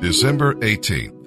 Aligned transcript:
December 0.00 0.54
18th. 0.56 1.18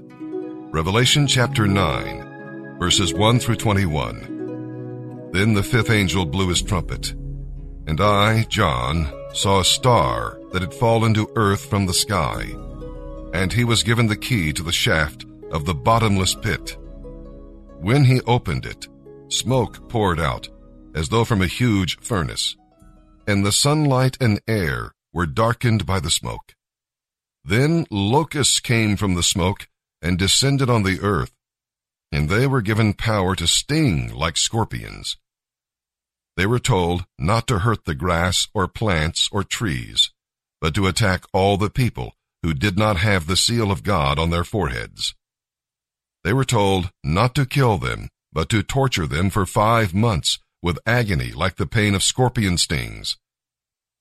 Revelation 0.71 1.25
chapter 1.27 1.67
9, 1.67 2.77
verses 2.77 3.13
1 3.13 3.39
through 3.39 3.55
21. 3.55 5.29
Then 5.31 5.53
the 5.53 5.63
fifth 5.63 5.89
angel 5.89 6.25
blew 6.25 6.49
his 6.49 6.61
trumpet, 6.61 7.13
and 7.87 8.01
I, 8.01 8.43
John, 8.43 9.11
saw 9.33 9.59
a 9.59 9.65
star 9.65 10.39
that 10.51 10.61
had 10.61 10.73
fallen 10.73 11.13
to 11.13 11.31
earth 11.35 11.65
from 11.65 11.85
the 11.85 11.93
sky, 11.93 12.53
and 13.33 13.51
he 13.51 13.63
was 13.63 13.83
given 13.83 14.07
the 14.07 14.15
key 14.15 14.53
to 14.53 14.63
the 14.63 14.71
shaft 14.71 15.25
of 15.51 15.65
the 15.65 15.73
bottomless 15.73 16.35
pit. 16.35 16.77
When 17.79 18.05
he 18.05 18.21
opened 18.21 18.65
it, 18.65 18.87
smoke 19.29 19.89
poured 19.89 20.19
out, 20.19 20.49
as 20.93 21.09
though 21.09 21.25
from 21.25 21.41
a 21.41 21.47
huge 21.47 21.99
furnace, 21.99 22.55
and 23.27 23.45
the 23.45 23.51
sunlight 23.51 24.17
and 24.19 24.41
air 24.47 24.93
were 25.13 25.25
darkened 25.25 25.85
by 25.85 25.99
the 25.99 26.11
smoke. 26.11 26.54
Then 27.47 27.85
locusts 27.91 28.59
came 28.59 28.97
from 28.97 29.13
the 29.13 29.21
smoke 29.21 29.67
and 30.01 30.17
descended 30.17 30.67
on 30.67 30.81
the 30.81 30.99
earth, 30.99 31.31
and 32.11 32.27
they 32.27 32.47
were 32.47 32.61
given 32.61 32.93
power 32.93 33.35
to 33.35 33.45
sting 33.45 34.11
like 34.11 34.35
scorpions. 34.35 35.17
They 36.37 36.47
were 36.47 36.59
told 36.59 37.05
not 37.19 37.45
to 37.47 37.59
hurt 37.59 37.85
the 37.85 37.93
grass 37.93 38.47
or 38.55 38.67
plants 38.67 39.29
or 39.31 39.43
trees, 39.43 40.09
but 40.59 40.73
to 40.73 40.87
attack 40.87 41.25
all 41.33 41.55
the 41.57 41.69
people 41.69 42.15
who 42.41 42.55
did 42.55 42.79
not 42.79 42.97
have 42.97 43.27
the 43.27 43.37
seal 43.37 43.71
of 43.71 43.83
God 43.83 44.17
on 44.17 44.31
their 44.31 44.43
foreheads. 44.43 45.13
They 46.23 46.33
were 46.33 46.45
told 46.45 46.89
not 47.03 47.35
to 47.35 47.45
kill 47.45 47.77
them, 47.77 48.09
but 48.33 48.49
to 48.49 48.63
torture 48.63 49.05
them 49.05 49.29
for 49.29 49.45
five 49.45 49.93
months 49.93 50.39
with 50.63 50.79
agony 50.87 51.31
like 51.31 51.57
the 51.57 51.67
pain 51.67 51.93
of 51.93 52.01
scorpion 52.01 52.57
stings. 52.57 53.17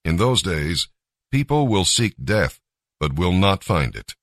In 0.03 0.17
those 0.17 0.41
days, 0.41 0.87
people 1.31 1.67
will 1.67 1.85
seek 1.85 2.15
death 2.23 2.59
but 2.99 3.15
will 3.15 3.33
not 3.33 3.63
find 3.63 3.95
it. 3.95 4.15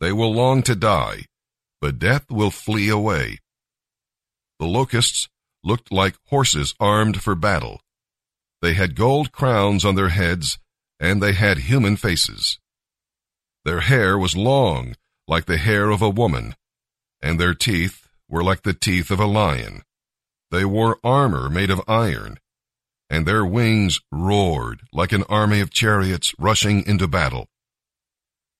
They 0.00 0.12
will 0.12 0.32
long 0.32 0.62
to 0.64 0.74
die, 0.74 1.26
but 1.80 1.98
death 1.98 2.30
will 2.30 2.50
flee 2.50 2.88
away. 2.88 3.38
The 4.58 4.66
locusts 4.66 5.28
looked 5.62 5.92
like 5.92 6.16
horses 6.28 6.74
armed 6.80 7.22
for 7.22 7.34
battle. 7.34 7.80
They 8.62 8.74
had 8.74 8.94
gold 8.94 9.32
crowns 9.32 9.84
on 9.84 9.94
their 9.94 10.10
heads, 10.10 10.58
and 10.98 11.22
they 11.22 11.32
had 11.32 11.58
human 11.58 11.96
faces. 11.96 12.58
Their 13.64 13.80
hair 13.80 14.16
was 14.16 14.36
long, 14.36 14.94
like 15.28 15.46
the 15.46 15.58
hair 15.58 15.90
of 15.90 16.00
a 16.00 16.08
woman, 16.08 16.54
and 17.20 17.38
their 17.38 17.54
teeth 17.54 18.08
were 18.28 18.44
like 18.44 18.62
the 18.62 18.74
teeth 18.74 19.10
of 19.10 19.20
a 19.20 19.26
lion. 19.26 19.82
They 20.50 20.64
wore 20.64 20.98
armor 21.02 21.50
made 21.50 21.70
of 21.70 21.82
iron, 21.88 22.38
and 23.10 23.26
their 23.26 23.44
wings 23.44 24.00
roared 24.12 24.82
like 24.92 25.12
an 25.12 25.24
army 25.24 25.60
of 25.60 25.70
chariots 25.70 26.34
rushing 26.38 26.86
into 26.86 27.08
battle. 27.08 27.48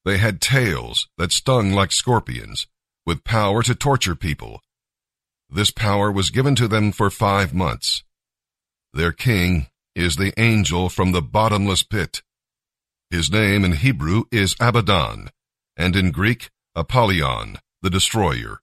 They 0.07 0.19
had 0.19 0.41
tails 0.41 1.09
that 1.19 1.33
stung 1.33 1.73
like 1.73 1.91
scorpions, 1.91 2.69
with 3.05 3.25
power 3.25 3.65
to 3.65 3.75
torture 3.75 4.15
people. 4.15 4.63
This 5.51 5.73
power 5.73 6.13
was 6.13 6.31
given 6.31 6.55
to 6.55 6.69
them 6.69 6.93
for 6.93 7.11
five 7.11 7.53
months. 7.53 8.05
Their 8.95 9.11
king 9.11 9.67
is 9.97 10.15
the 10.15 10.33
angel 10.41 10.89
from 10.91 11.11
the 11.11 11.23
bottomless 11.23 11.83
pit. 11.83 12.23
His 13.11 13.33
name 13.33 13.65
in 13.65 13.73
Hebrew 13.73 14.27
is 14.31 14.55
Abaddon, 14.61 15.31
and 15.77 15.97
in 15.97 16.13
Greek, 16.13 16.51
Apollyon, 16.77 17.59
the 17.83 17.91
destroyer. 17.91 18.61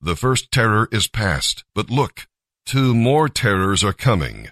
The 0.00 0.16
first 0.16 0.50
terror 0.50 0.88
is 0.90 1.08
past, 1.08 1.62
but 1.74 1.90
look, 1.90 2.26
two 2.64 2.94
more 2.94 3.28
terrors 3.28 3.84
are 3.84 3.92
coming. 3.92 4.48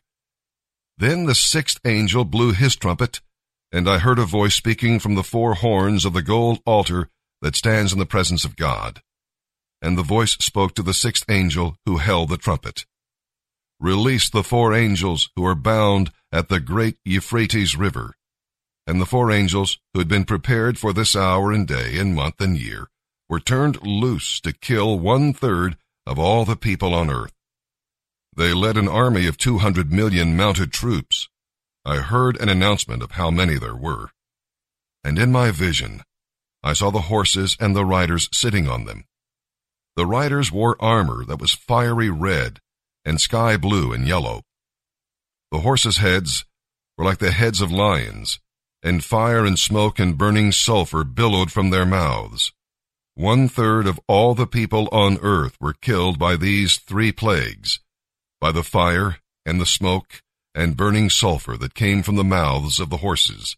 Then 0.98 1.24
the 1.24 1.34
sixth 1.34 1.80
angel 1.86 2.26
blew 2.26 2.52
his 2.52 2.76
trumpet, 2.76 3.22
and 3.72 3.88
I 3.88 3.98
heard 3.98 4.18
a 4.18 4.26
voice 4.26 4.54
speaking 4.54 5.00
from 5.00 5.14
the 5.14 5.22
four 5.22 5.54
horns 5.54 6.04
of 6.04 6.12
the 6.12 6.22
gold 6.22 6.60
altar 6.66 7.08
that 7.40 7.56
stands 7.56 7.92
in 7.92 7.98
the 7.98 8.06
presence 8.06 8.44
of 8.44 8.54
God. 8.54 9.00
And 9.80 9.96
the 9.96 10.02
voice 10.02 10.32
spoke 10.32 10.74
to 10.74 10.82
the 10.82 10.94
sixth 10.94 11.24
angel 11.30 11.76
who 11.86 11.96
held 11.96 12.28
the 12.28 12.36
trumpet. 12.36 12.84
Release 13.80 14.28
the 14.28 14.44
four 14.44 14.74
angels 14.74 15.30
who 15.34 15.44
are 15.44 15.54
bound 15.54 16.12
at 16.30 16.48
the 16.48 16.60
great 16.60 16.98
Euphrates 17.04 17.74
River. 17.74 18.14
And 18.86 19.00
the 19.00 19.06
four 19.06 19.32
angels 19.32 19.78
who 19.92 20.00
had 20.00 20.08
been 20.08 20.24
prepared 20.24 20.78
for 20.78 20.92
this 20.92 21.16
hour 21.16 21.50
and 21.50 21.66
day 21.66 21.98
and 21.98 22.14
month 22.14 22.40
and 22.40 22.58
year 22.58 22.88
were 23.28 23.40
turned 23.40 23.82
loose 23.82 24.40
to 24.42 24.52
kill 24.52 24.98
one 24.98 25.32
third 25.32 25.76
of 26.06 26.18
all 26.18 26.44
the 26.44 26.56
people 26.56 26.94
on 26.94 27.10
earth. 27.10 27.32
They 28.36 28.52
led 28.52 28.76
an 28.76 28.88
army 28.88 29.26
of 29.26 29.38
two 29.38 29.58
hundred 29.58 29.92
million 29.92 30.36
mounted 30.36 30.72
troops 30.72 31.28
I 31.84 31.96
heard 31.96 32.40
an 32.40 32.48
announcement 32.48 33.02
of 33.02 33.12
how 33.12 33.30
many 33.30 33.58
there 33.58 33.74
were. 33.74 34.10
And 35.02 35.18
in 35.18 35.32
my 35.32 35.50
vision, 35.50 36.02
I 36.62 36.74
saw 36.74 36.90
the 36.90 37.02
horses 37.02 37.56
and 37.58 37.74
the 37.74 37.84
riders 37.84 38.28
sitting 38.32 38.68
on 38.68 38.84
them. 38.84 39.04
The 39.96 40.06
riders 40.06 40.52
wore 40.52 40.76
armor 40.80 41.24
that 41.24 41.40
was 41.40 41.52
fiery 41.52 42.08
red 42.08 42.60
and 43.04 43.20
sky 43.20 43.56
blue 43.56 43.92
and 43.92 44.06
yellow. 44.06 44.42
The 45.50 45.60
horses' 45.60 45.96
heads 45.96 46.44
were 46.96 47.04
like 47.04 47.18
the 47.18 47.32
heads 47.32 47.60
of 47.60 47.72
lions, 47.72 48.38
and 48.82 49.04
fire 49.04 49.44
and 49.44 49.58
smoke 49.58 49.98
and 49.98 50.16
burning 50.16 50.52
sulfur 50.52 51.02
billowed 51.02 51.50
from 51.50 51.70
their 51.70 51.84
mouths. 51.84 52.52
One 53.14 53.48
third 53.48 53.86
of 53.86 54.00
all 54.06 54.34
the 54.34 54.46
people 54.46 54.88
on 54.92 55.18
earth 55.20 55.56
were 55.60 55.74
killed 55.74 56.18
by 56.18 56.36
these 56.36 56.78
three 56.78 57.12
plagues, 57.12 57.80
by 58.40 58.52
the 58.52 58.62
fire 58.62 59.18
and 59.44 59.60
the 59.60 59.66
smoke 59.66 60.22
and 60.54 60.76
burning 60.76 61.08
sulfur 61.08 61.56
that 61.56 61.74
came 61.74 62.02
from 62.02 62.16
the 62.16 62.24
mouths 62.24 62.78
of 62.78 62.90
the 62.90 62.98
horses. 62.98 63.56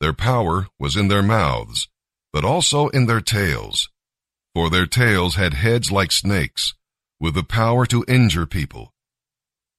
Their 0.00 0.12
power 0.12 0.66
was 0.78 0.96
in 0.96 1.08
their 1.08 1.22
mouths, 1.22 1.88
but 2.32 2.44
also 2.44 2.88
in 2.88 3.06
their 3.06 3.20
tails, 3.20 3.88
for 4.54 4.68
their 4.68 4.86
tails 4.86 5.36
had 5.36 5.54
heads 5.54 5.92
like 5.92 6.12
snakes, 6.12 6.74
with 7.20 7.34
the 7.34 7.44
power 7.44 7.86
to 7.86 8.04
injure 8.08 8.46
people. 8.46 8.92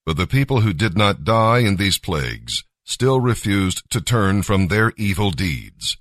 But 0.05 0.17
the 0.17 0.27
people 0.27 0.61
who 0.61 0.73
did 0.73 0.97
not 0.97 1.23
die 1.23 1.59
in 1.59 1.75
these 1.75 1.97
plagues 1.97 2.63
still 2.85 3.19
refused 3.19 3.83
to 3.89 4.01
turn 4.01 4.43
from 4.43 4.67
their 4.67 4.93
evil 4.97 5.31
deeds. 5.31 5.97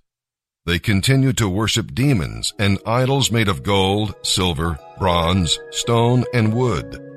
They 0.65 0.79
continued 0.79 1.37
to 1.39 1.49
worship 1.49 1.95
demons 1.95 2.53
and 2.59 2.79
idols 2.87 3.33
made 3.33 3.49
of 3.49 3.63
gold, 3.63 4.15
silver, 4.23 4.79
bronze, 4.99 5.59
stone, 5.71 6.25
and 6.33 6.55
wood 6.55 7.12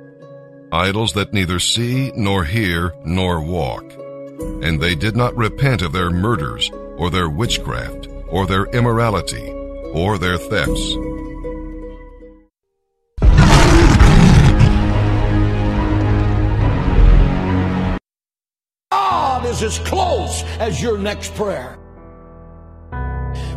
idols 0.72 1.14
that 1.14 1.34
neither 1.34 1.60
see, 1.60 2.12
nor 2.16 2.44
hear, 2.44 2.94
nor 3.04 3.42
walk. 3.42 3.84
And 4.62 4.82
they 4.82 4.96
did 4.96 5.16
not 5.16 5.36
repent 5.36 5.82
of 5.82 5.92
their 5.92 6.10
murders, 6.10 6.72
or 6.98 7.10
their 7.10 7.30
witchcraft, 7.30 8.08
or 8.28 8.46
their 8.46 8.66
immorality, 8.66 9.50
or 9.94 10.18
their 10.18 10.38
thefts. 10.38 10.96
God 18.92 19.46
is 19.46 19.64
as 19.64 19.80
close 19.80 20.44
as 20.60 20.82
your 20.82 20.98
next 20.98 21.34
prayer. 21.36 21.78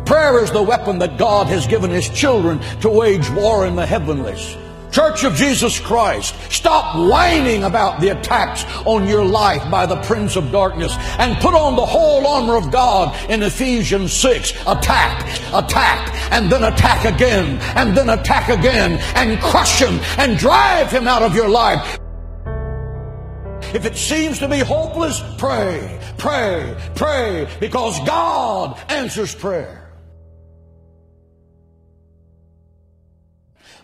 Prayer 0.05 0.43
is 0.43 0.51
the 0.51 0.63
weapon 0.63 0.99
that 0.99 1.17
God 1.17 1.47
has 1.47 1.67
given 1.67 1.91
His 1.91 2.09
children 2.09 2.59
to 2.81 2.89
wage 2.89 3.29
war 3.29 3.67
in 3.67 3.75
the 3.75 3.85
heavenlies. 3.85 4.57
Church 4.99 5.23
of 5.23 5.33
Jesus 5.35 5.79
Christ, 5.79 6.35
stop 6.51 6.93
whining 6.97 7.63
about 7.63 8.01
the 8.01 8.09
attacks 8.09 8.65
on 8.85 9.07
your 9.07 9.23
life 9.23 9.71
by 9.71 9.85
the 9.85 9.95
Prince 10.01 10.35
of 10.35 10.51
Darkness 10.51 10.93
and 11.19 11.37
put 11.37 11.53
on 11.53 11.77
the 11.77 11.85
whole 11.85 12.27
armor 12.27 12.57
of 12.57 12.69
God 12.69 13.15
in 13.29 13.41
Ephesians 13.41 14.11
6. 14.11 14.51
Attack, 14.67 15.53
attack, 15.53 16.33
and 16.33 16.51
then 16.51 16.65
attack 16.65 17.05
again, 17.05 17.61
and 17.77 17.95
then 17.95 18.09
attack 18.09 18.49
again, 18.49 18.99
and 19.15 19.39
crush 19.39 19.81
him 19.81 20.01
and 20.17 20.37
drive 20.37 20.91
him 20.91 21.07
out 21.07 21.21
of 21.21 21.33
your 21.33 21.47
life. 21.47 21.97
If 23.73 23.85
it 23.85 23.95
seems 23.95 24.39
to 24.39 24.49
be 24.49 24.59
hopeless, 24.59 25.23
pray, 25.37 25.97
pray, 26.17 26.75
pray, 26.95 27.47
because 27.61 27.97
God 28.05 28.77
answers 28.89 29.33
prayer. 29.33 29.78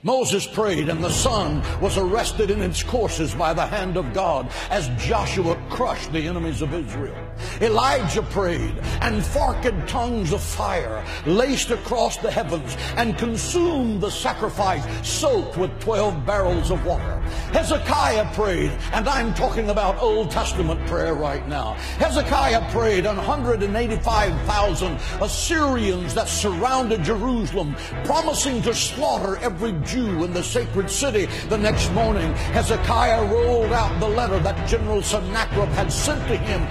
Moses 0.03 0.45
prayed, 0.45 0.89
and 0.89 1.03
the 1.03 1.09
sun 1.09 1.62
was 1.81 1.97
arrested 1.97 2.51
in 2.51 2.62
its 2.62 2.83
courses 2.83 3.33
by 3.33 3.53
the 3.53 3.65
hand 3.65 3.97
of 3.97 4.13
God 4.13 4.51
as 4.69 4.89
Joshua 4.97 5.56
crushed 5.69 6.12
the 6.12 6.27
enemies 6.27 6.62
of 6.62 6.74
Israel. 6.74 7.15
Elijah 7.62 8.22
prayed, 8.22 8.78
and 9.02 9.24
forked 9.24 9.66
tongues 9.88 10.32
of 10.32 10.42
fire 10.42 11.04
laced 11.26 11.72
across 11.72 12.18
the 12.18 12.30
heavens 12.30 12.78
and 12.98 13.18
consumed 13.18 14.02
the 14.02 14.12
sacrifice 14.12 14.84
soaked 15.08 15.58
with 15.58 15.72
12 15.80 16.26
barrels 16.26 16.72
of 16.72 16.86
water. 16.86 17.20
Hezekiah 17.52 18.32
prayed, 18.34 18.72
and 18.94 19.08
I'm 19.08 19.34
talking 19.34 19.70
about 19.70 20.02
Old 20.02 20.30
Testament 20.32 20.86
prayer 20.88 21.14
right 21.14 21.48
now. 21.48 21.74
Hezekiah 21.98 22.72
prayed, 22.72 23.06
and 23.06 23.18
185,000 23.18 25.00
Assyrians 25.22 26.14
that 26.14 26.28
surrounded 26.28 27.04
Jerusalem, 27.04 27.76
promising 28.04 28.62
to 28.62 28.74
slaughter 28.74 29.38
every 29.38 29.72
Jew 29.84 30.06
Jew 30.06 30.24
in 30.26 30.34
the 30.34 30.44
sacred 30.44 30.90
city. 30.90 31.28
The 31.48 31.58
next 31.58 31.92
morning, 31.94 32.34
Hezekiah 32.54 33.26
rolled 33.32 33.72
out 33.72 34.00
the 34.00 34.10
letter 34.10 34.40
that 34.40 34.68
General 34.68 35.02
Sennacherib 35.02 35.70
had 35.70 35.92
sent 35.92 36.28
to 36.28 36.36
him, 36.36 36.62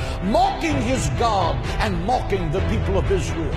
mocking 0.54 0.80
his 0.82 1.08
God 1.18 1.56
and 1.80 2.04
mocking 2.04 2.50
the 2.52 2.60
people 2.68 2.96
of 2.96 3.10
Israel. 3.10 3.54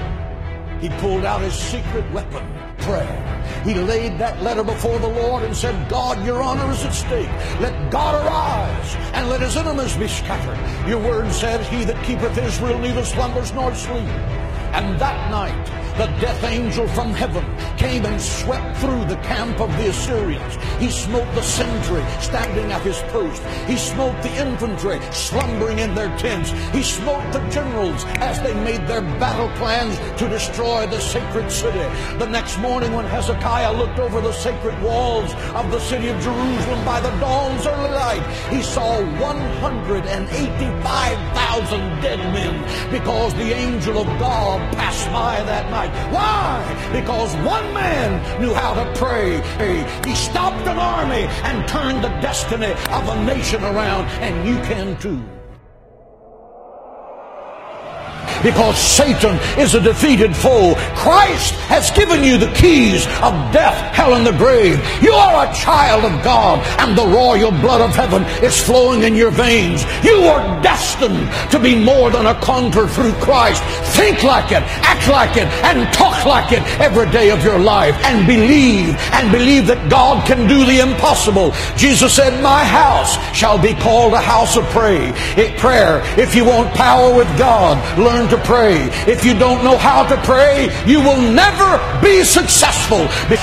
he 0.82 0.90
pulled 1.02 1.26
out 1.26 1.42
his 1.42 1.54
secret 1.54 2.10
weapon, 2.12 2.44
prayer. 2.80 3.24
He 3.64 3.74
laid 3.74 4.18
that 4.20 4.42
letter 4.42 4.64
before 4.64 4.98
the 5.00 5.08
Lord 5.08 5.44
and 5.44 5.56
said, 5.56 5.90
God, 5.90 6.24
your 6.26 6.42
honor 6.42 6.72
is 6.72 6.84
at 6.84 6.94
stake. 6.94 7.30
Let 7.60 7.92
God 7.92 8.14
arise 8.16 8.96
and 9.14 9.30
let 9.30 9.42
his 9.42 9.58
enemies 9.58 9.96
be 9.96 10.08
scattered. 10.08 10.58
Your 10.88 11.00
word 11.00 11.32
said, 11.32 11.62
He 11.66 11.84
that 11.86 12.04
keepeth 12.04 12.38
Israel 12.38 12.80
neither 12.80 13.06
slumbers 13.06 13.52
nor 13.54 13.74
sleep. 13.76 14.10
And 14.74 15.00
that 15.00 15.32
night, 15.32 15.66
the 15.98 16.06
death 16.22 16.44
angel 16.44 16.88
from 16.90 17.12
heaven 17.12 17.44
came 17.76 18.06
and 18.06 18.22
swept 18.22 18.78
through 18.78 19.04
the 19.06 19.16
camp 19.18 19.60
of 19.60 19.76
the 19.78 19.90
Assyrians. 19.90 20.56
He 20.80 20.92
smote 20.92 21.28
the 21.34 21.42
sentry 21.42 22.04
standing 22.22 22.72
at 22.72 22.84
his 22.84 23.00
post. 23.14 23.42
He 23.66 23.78
smote 23.78 24.22
the 24.22 24.34
infantry 24.38 25.00
slumbering 25.12 25.80
in 25.80 25.96
their 25.96 26.16
tents. 26.18 26.52
He 26.72 26.84
smote 26.84 27.26
the 27.34 27.40
generals 27.50 28.06
as 28.22 28.40
they 28.44 28.54
made 28.64 28.86
their 28.86 29.02
battle 29.18 29.50
plans 29.58 29.98
to 30.20 30.30
destroy 30.30 30.86
the 30.86 31.00
sacred 31.00 31.52
city. 31.52 31.80
The 32.20 32.28
next 32.30 32.60
morning 32.60 32.94
when 32.94 33.06
Hezekiah 33.06 33.74
looked 33.74 33.98
over 33.98 34.22
the 34.22 34.34
sacred 34.34 34.80
walls 34.84 35.34
of 35.56 35.72
the 35.72 35.80
city 35.80 36.10
of 36.10 36.22
Jerusalem 36.22 36.86
by 36.86 37.02
the 37.02 37.10
dawn's 37.20 37.66
early 37.66 37.90
light, 37.90 38.22
he 38.50 38.62
saw 38.62 39.02
185,000 39.20 42.02
dead 42.02 42.20
men 42.34 42.62
because 42.92 43.34
the 43.34 43.54
angel 43.54 43.98
of 44.00 44.08
God 44.20 44.62
passed 44.76 45.10
by 45.12 45.42
that 45.44 45.70
night. 45.70 45.92
Why? 46.12 46.64
Because 46.92 47.34
one 47.46 47.74
man 47.74 48.22
knew 48.42 48.54
how 48.54 48.74
to 48.74 48.86
pray. 48.96 49.42
He 50.06 50.16
stopped 50.16 50.68
an 50.68 50.78
army 50.78 51.28
and 51.44 51.68
turned 51.68 52.04
the 52.04 52.10
destiny 52.22 52.74
of 52.90 53.10
a 53.10 53.16
nation 53.26 53.64
around, 53.64 54.08
and 54.22 54.46
you 54.48 54.56
can 54.64 54.96
too 54.98 55.24
because 58.44 58.78
Satan 58.78 59.38
is 59.58 59.76
a 59.76 59.82
defeated 59.82 60.36
foe. 60.36 60.76
Christ 60.96 61.54
has 61.70 61.92
given 61.92 62.24
you 62.24 62.38
the 62.38 62.52
keys 62.54 63.06
of 63.22 63.34
death, 63.52 63.94
hell, 63.94 64.16
and 64.16 64.26
the 64.26 64.32
grave. 64.32 64.80
You 65.02 65.14
are 65.14 65.46
a 65.46 65.54
child 65.54 66.06
of 66.06 66.24
God, 66.24 66.66
and 66.80 66.98
the 66.98 67.06
royal 67.06 67.52
blood 67.52 67.82
of 67.82 67.96
heaven 67.96 68.24
is 68.44 68.60
flowing 68.60 69.04
in 69.04 69.16
your 69.16 69.32
veins. 69.32 69.84
You 70.04 70.24
are 70.24 70.62
destined 70.62 71.30
to 71.52 71.60
be 71.60 71.76
more 71.76 72.12
than 72.12 72.26
a 72.26 72.36
conqueror 72.42 72.88
through 72.88 73.14
Christ. 73.14 73.64
Think 73.96 74.24
like 74.24 74.52
it, 74.52 74.64
act 74.84 75.08
like 75.08 75.38
it, 75.38 75.48
and 75.64 75.92
talk 75.94 76.17
like 76.28 76.52
it 76.52 76.62
every 76.80 77.10
day 77.12 77.32
of 77.32 77.44
your 77.44 77.60
life, 77.60 77.96
and 78.04 78.28
believe, 78.28 78.96
and 79.14 79.32
believe 79.32 79.68
that 79.68 79.90
God 79.90 80.26
can 80.28 80.48
do 80.48 80.66
the 80.66 80.80
impossible. 80.80 81.54
Jesus 81.76 82.14
said, 82.14 82.42
My 82.44 82.64
house 82.64 83.18
shall 83.36 83.58
be 83.58 83.74
called 83.74 84.14
a 84.14 84.22
house 84.22 84.58
of 84.58 84.66
prayer. 84.66 85.14
prayer. 85.58 86.02
If 86.18 86.36
you 86.36 86.46
want 86.46 86.74
power 86.76 87.16
with 87.16 87.28
God, 87.38 87.78
learn 87.98 88.30
to 88.30 88.38
pray. 88.44 88.90
If 89.08 89.24
you 89.26 89.38
don't 89.38 89.64
know 89.64 89.78
how 89.78 90.08
to 90.08 90.18
pray, 90.24 90.70
you 90.86 91.00
will 91.00 91.22
never 91.22 91.80
be 92.02 92.24
successful. 92.24 93.02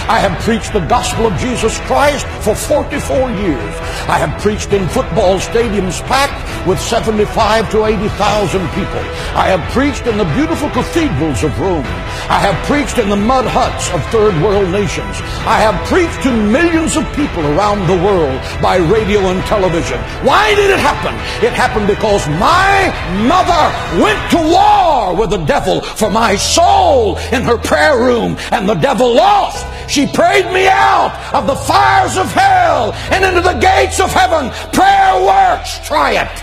I 0.09 0.19
have 0.19 0.39
preached 0.43 0.73
the 0.73 0.87
gospel 0.87 1.27
of 1.27 1.39
Jesus 1.39 1.79
Christ 1.81 2.27
for 2.45 2.55
44 2.55 3.31
years. 3.31 3.75
I 4.09 4.19
have 4.19 4.41
preached 4.43 4.73
in 4.73 4.89
football 4.89 5.39
stadiums 5.39 6.01
packed 6.07 6.67
with 6.67 6.81
75 6.81 7.71
to 7.73 7.85
80,000 7.85 8.61
people. 8.71 9.05
I 9.37 9.49
have 9.49 9.63
preached 9.73 10.07
in 10.07 10.19
the 10.19 10.25
beautiful 10.37 10.71
cathedrals 10.71 11.43
of 11.45 11.59
Rome. 11.61 11.85
I 12.29 12.39
have 12.41 12.57
preached 12.67 12.74
in 12.75 13.09
the 13.09 13.17
mud 13.17 13.47
huts 13.47 13.89
of 13.95 14.03
third 14.11 14.35
world 14.43 14.69
nations. 14.71 15.15
I 15.47 15.63
have 15.63 15.79
preached 15.87 16.25
to 16.25 16.31
millions 16.31 16.97
of 16.97 17.05
people 17.15 17.47
around 17.55 17.87
the 17.87 17.95
world 18.03 18.41
by 18.61 18.77
radio 18.79 19.21
and 19.31 19.41
television. 19.45 20.01
Why 20.27 20.55
did 20.57 20.71
it 20.71 20.81
happen? 20.81 21.15
It 21.47 21.53
happened 21.53 21.87
because 21.87 22.27
my 22.27 22.91
mother 23.31 23.65
went 24.03 24.19
to 24.33 24.39
war 24.39 24.75
war 25.05 25.15
with 25.15 25.31
the 25.31 25.45
devil 25.45 25.81
for 25.81 26.11
my 26.11 26.37
soul 26.37 27.17
in 27.33 27.43
her 27.43 27.59
prayer 27.59 27.99
room, 27.99 28.37
and 28.51 28.69
the 28.69 28.75
devil 28.75 29.15
lost. 29.15 29.67
She 29.91 30.07
prayed 30.07 30.51
me 30.53 30.67
out 30.69 31.13
of 31.35 31.47
the 31.47 31.57
fires 31.57 32.17
of 32.17 32.33
hell 32.33 32.93
and 33.13 33.25
into 33.25 33.41
the 33.41 33.55
gates 33.55 34.01
of 34.01 34.11
heaven. 34.13 34.51
Prayer 34.73 35.15
works. 35.23 35.79
Try 35.87 36.11
it. 36.25 36.35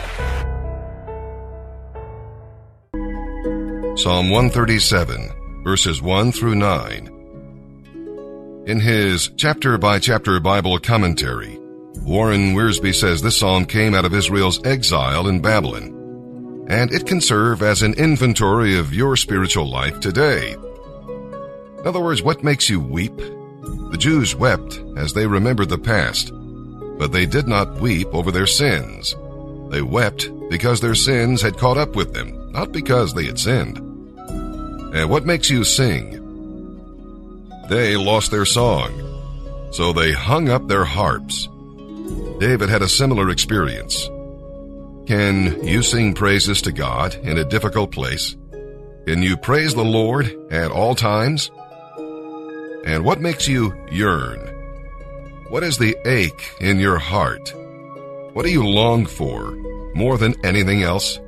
Psalm 3.97 4.29
137, 4.29 5.29
verses 5.63 6.01
1 6.01 6.31
through 6.31 6.55
9. 6.55 8.63
In 8.67 8.79
his 8.79 9.31
chapter 9.37 9.77
by 9.77 9.99
chapter 9.99 10.39
Bible 10.39 10.79
commentary, 10.79 11.57
Warren 12.03 12.55
Wiersbe 12.55 12.93
says 12.93 13.21
this 13.21 13.37
psalm 13.37 13.65
came 13.65 13.93
out 13.93 14.05
of 14.05 14.13
Israel's 14.13 14.63
exile 14.65 15.27
in 15.27 15.41
Babylon 15.41 16.01
and 16.71 16.93
it 16.93 17.05
can 17.05 17.19
serve 17.19 17.61
as 17.61 17.81
an 17.81 17.93
inventory 17.95 18.77
of 18.77 18.93
your 18.93 19.17
spiritual 19.17 19.69
life 19.69 19.99
today. 19.99 20.53
In 20.53 21.85
other 21.85 21.99
words, 21.99 22.21
what 22.21 22.45
makes 22.45 22.69
you 22.69 22.79
weep? 22.79 23.17
The 23.17 23.97
Jews 23.99 24.35
wept 24.35 24.81
as 24.95 25.13
they 25.13 25.27
remembered 25.27 25.67
the 25.67 25.77
past, 25.77 26.31
but 26.97 27.11
they 27.11 27.25
did 27.25 27.45
not 27.45 27.81
weep 27.81 28.07
over 28.13 28.31
their 28.31 28.47
sins. 28.47 29.13
They 29.69 29.81
wept 29.81 30.31
because 30.49 30.79
their 30.79 30.95
sins 30.95 31.41
had 31.41 31.57
caught 31.57 31.77
up 31.77 31.95
with 31.95 32.13
them, 32.13 32.51
not 32.51 32.71
because 32.71 33.13
they 33.13 33.25
had 33.25 33.37
sinned. 33.37 33.90
And 34.93 35.09
what 35.09 35.25
makes 35.25 35.49
you 35.49 35.63
sing? 35.63 36.17
They 37.69 37.95
lost 37.95 38.31
their 38.31 38.45
song, 38.45 38.91
so 39.71 39.93
they 39.93 40.11
hung 40.11 40.49
up 40.49 40.67
their 40.67 40.83
harps. 40.83 41.47
David 42.39 42.69
had 42.69 42.81
a 42.81 42.89
similar 42.89 43.29
experience. 43.29 44.09
Can 45.07 45.63
you 45.65 45.81
sing 45.81 46.13
praises 46.13 46.61
to 46.63 46.71
God 46.71 47.15
in 47.15 47.37
a 47.37 47.45
difficult 47.45 47.91
place? 47.91 48.35
Can 49.07 49.23
you 49.23 49.37
praise 49.37 49.73
the 49.73 49.85
Lord 49.85 50.25
at 50.51 50.71
all 50.71 50.95
times? 50.95 51.49
And 52.85 53.05
what 53.05 53.21
makes 53.21 53.47
you 53.47 53.73
yearn? 53.91 54.39
What 55.49 55.63
is 55.63 55.77
the 55.77 55.95
ache 56.05 56.51
in 56.59 56.79
your 56.79 56.97
heart? 56.97 57.53
What 58.33 58.43
do 58.43 58.51
you 58.51 58.67
long 58.67 59.05
for 59.05 59.51
more 59.95 60.17
than 60.17 60.35
anything 60.45 60.83
else? 60.83 61.19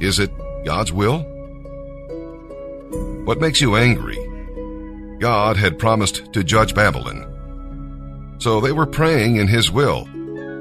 Is 0.00 0.18
it 0.18 0.30
God's 0.64 0.92
will? 0.92 1.26
What 3.24 3.40
makes 3.40 3.60
you 3.60 3.76
angry? 3.76 4.18
God 5.18 5.56
had 5.56 5.78
promised 5.78 6.32
to 6.32 6.42
judge 6.42 6.74
Babylon. 6.74 7.26
So 8.38 8.60
they 8.60 8.72
were 8.72 8.86
praying 8.86 9.36
in 9.36 9.46
His 9.48 9.70
will, 9.70 10.08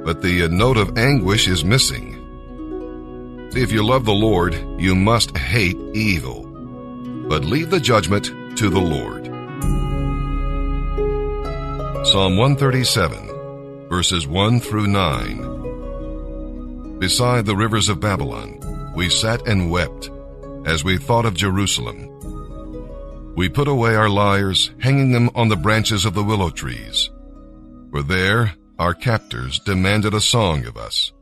but 0.03 0.21
the 0.21 0.47
note 0.49 0.77
of 0.77 0.97
anguish 0.97 1.47
is 1.47 1.63
missing. 1.63 2.15
If 3.55 3.71
you 3.71 3.83
love 3.83 4.05
the 4.05 4.11
Lord, 4.11 4.53
you 4.77 4.95
must 4.95 5.37
hate 5.37 5.77
evil. 5.93 6.43
But 7.29 7.45
leave 7.45 7.69
the 7.69 7.79
judgment 7.79 8.25
to 8.57 8.69
the 8.69 8.79
Lord. 8.79 9.25
Psalm 12.05 12.37
137, 12.37 13.87
verses 13.89 14.27
1 14.27 14.59
through 14.59 14.87
9. 14.87 16.99
Beside 16.99 17.45
the 17.45 17.55
rivers 17.55 17.87
of 17.87 18.01
Babylon, 18.01 18.59
we 18.95 19.09
sat 19.09 19.47
and 19.47 19.71
wept 19.71 20.11
as 20.65 20.83
we 20.83 20.97
thought 20.97 21.25
of 21.25 21.33
Jerusalem. 21.33 22.18
We 23.39 23.47
put 23.47 23.69
away 23.69 23.95
our 23.95 24.09
lyres, 24.09 24.71
hanging 24.81 25.13
them 25.13 25.29
on 25.33 25.47
the 25.47 25.55
branches 25.55 26.03
of 26.03 26.13
the 26.13 26.25
willow 26.25 26.49
trees. 26.49 27.09
For 27.89 28.03
there 28.03 28.55
our 28.77 28.93
captors 28.93 29.59
demanded 29.59 30.13
a 30.13 30.19
song 30.19 30.65
of 30.65 30.75
us 30.75 31.13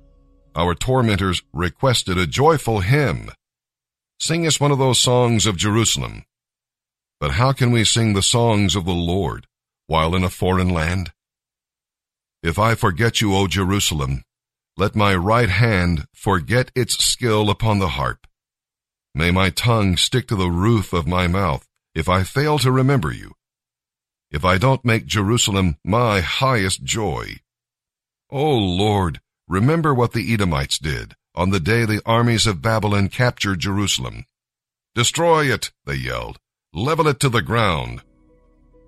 our 0.55 0.73
tormentors 0.73 1.43
requested 1.53 2.17
a 2.17 2.25
joyful 2.25 2.79
hymn. 2.79 3.29
Sing 4.19 4.47
us 4.47 4.59
one 4.59 4.71
of 4.71 4.79
those 4.79 4.97
songs 4.97 5.45
of 5.45 5.57
Jerusalem. 5.57 6.23
But 7.19 7.33
how 7.33 7.51
can 7.51 7.69
we 7.69 7.83
sing 7.83 8.13
the 8.13 8.23
songs 8.23 8.75
of 8.75 8.85
the 8.85 8.95
Lord 8.95 9.45
while 9.85 10.15
in 10.15 10.23
a 10.23 10.31
foreign 10.31 10.69
land? 10.69 11.11
If 12.41 12.57
I 12.57 12.73
forget 12.73 13.21
you, 13.21 13.35
O 13.35 13.45
Jerusalem, 13.45 14.23
let 14.75 14.95
my 14.95 15.13
right 15.15 15.49
hand 15.49 16.07
forget 16.15 16.71
its 16.73 16.97
skill 16.97 17.51
upon 17.51 17.77
the 17.77 17.89
harp. 17.89 18.25
May 19.13 19.29
my 19.29 19.51
tongue 19.51 19.97
stick 19.97 20.27
to 20.29 20.35
the 20.35 20.49
roof 20.49 20.93
of 20.93 21.05
my 21.05 21.27
mouth 21.27 21.67
if 21.97 22.07
I 22.07 22.23
fail 22.23 22.57
to 22.59 22.71
remember 22.71 23.11
you. 23.11 23.33
If 24.31 24.45
I 24.45 24.57
don't 24.57 24.85
make 24.85 25.05
Jerusalem 25.05 25.77
my 25.83 26.21
highest 26.21 26.83
joy. 26.83 27.25
O 28.29 28.55
Lord, 28.55 29.19
Remember 29.49 29.93
what 29.93 30.11
the 30.11 30.33
Edomites 30.33 30.77
did 30.77 31.15
on 31.33 31.51
the 31.51 31.59
day 31.61 31.85
the 31.85 32.01
armies 32.05 32.45
of 32.45 32.61
Babylon 32.61 33.07
captured 33.07 33.59
Jerusalem. 33.59 34.25
Destroy 34.93 35.45
it, 35.45 35.71
they 35.85 35.95
yelled. 35.95 36.37
Level 36.73 37.07
it 37.07 37.21
to 37.21 37.29
the 37.29 37.41
ground. 37.41 38.01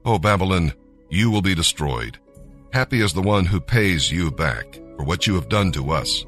O 0.03 0.19
Babylon, 0.19 0.73
you 1.09 1.31
will 1.31 1.41
be 1.41 1.55
destroyed. 1.55 2.19
Happy 2.73 2.99
is 2.99 3.13
the 3.13 3.21
one 3.21 3.45
who 3.45 3.61
pays 3.61 4.11
you 4.11 4.31
back 4.31 4.73
for 4.97 5.03
what 5.03 5.27
you 5.27 5.35
have 5.35 5.47
done 5.47 5.71
to 5.71 5.91
us. 5.91 6.25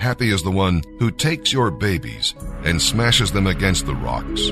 Happy 0.00 0.30
is 0.30 0.42
the 0.42 0.50
one 0.50 0.82
who 0.98 1.12
takes 1.12 1.52
your 1.52 1.70
babies 1.70 2.34
and 2.64 2.82
smashes 2.82 3.30
them 3.30 3.46
against 3.46 3.86
the 3.86 3.94
rocks. 3.94 4.50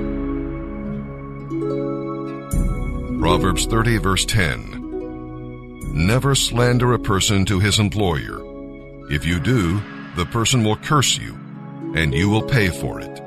Proverbs 3.21 3.67
30 3.67 3.99
verse 3.99 4.25
10. 4.25 5.91
Never 5.95 6.35
slander 6.35 6.95
a 6.95 6.99
person 6.99 7.45
to 7.45 7.61
his 7.61 7.79
employer 7.79 8.51
if 9.11 9.27
you 9.27 9.41
do, 9.41 9.83
the 10.15 10.25
person 10.27 10.63
will 10.63 10.77
curse 10.77 11.19
you, 11.19 11.35
and 11.97 12.15
you 12.15 12.31
will 12.31 12.43
pay 12.43 12.69
for 12.69 13.01
it. 13.01 13.20